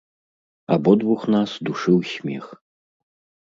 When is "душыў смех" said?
1.69-2.45